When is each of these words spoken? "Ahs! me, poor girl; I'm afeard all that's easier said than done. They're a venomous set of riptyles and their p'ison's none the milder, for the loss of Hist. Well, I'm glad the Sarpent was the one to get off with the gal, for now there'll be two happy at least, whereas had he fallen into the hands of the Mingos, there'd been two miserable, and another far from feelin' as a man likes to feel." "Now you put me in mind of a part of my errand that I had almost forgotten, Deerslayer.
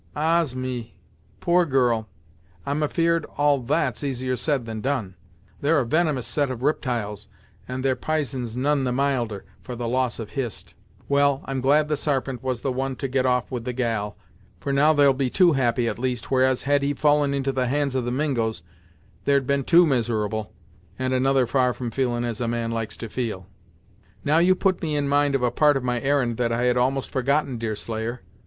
"Ahs! 0.15 0.55
me, 0.55 0.95
poor 1.41 1.63
girl; 1.63 2.07
I'm 2.65 2.81
afeard 2.81 3.23
all 3.37 3.59
that's 3.59 4.03
easier 4.03 4.35
said 4.35 4.65
than 4.65 4.81
done. 4.81 5.13
They're 5.61 5.77
a 5.77 5.85
venomous 5.85 6.25
set 6.25 6.49
of 6.49 6.63
riptyles 6.63 7.27
and 7.67 7.85
their 7.85 7.95
p'ison's 7.95 8.57
none 8.57 8.83
the 8.83 8.91
milder, 8.91 9.45
for 9.61 9.75
the 9.75 9.87
loss 9.87 10.17
of 10.17 10.31
Hist. 10.31 10.73
Well, 11.07 11.41
I'm 11.45 11.61
glad 11.61 11.87
the 11.87 11.95
Sarpent 11.95 12.41
was 12.41 12.61
the 12.61 12.71
one 12.71 12.95
to 12.95 13.07
get 13.07 13.27
off 13.27 13.51
with 13.51 13.63
the 13.63 13.73
gal, 13.73 14.17
for 14.59 14.73
now 14.73 14.91
there'll 14.91 15.13
be 15.13 15.29
two 15.29 15.51
happy 15.51 15.87
at 15.87 15.99
least, 15.99 16.31
whereas 16.31 16.63
had 16.63 16.81
he 16.81 16.95
fallen 16.95 17.35
into 17.35 17.51
the 17.51 17.67
hands 17.67 17.93
of 17.93 18.03
the 18.03 18.09
Mingos, 18.11 18.63
there'd 19.25 19.45
been 19.45 19.63
two 19.63 19.85
miserable, 19.85 20.51
and 20.97 21.13
another 21.13 21.45
far 21.45 21.75
from 21.75 21.91
feelin' 21.91 22.25
as 22.25 22.41
a 22.41 22.47
man 22.47 22.71
likes 22.71 22.97
to 22.97 23.07
feel." 23.07 23.45
"Now 24.25 24.39
you 24.39 24.55
put 24.55 24.81
me 24.81 24.95
in 24.95 25.07
mind 25.07 25.35
of 25.35 25.43
a 25.43 25.51
part 25.51 25.77
of 25.77 25.83
my 25.83 26.01
errand 26.01 26.37
that 26.37 26.51
I 26.51 26.63
had 26.63 26.75
almost 26.75 27.11
forgotten, 27.11 27.59
Deerslayer. 27.59 28.21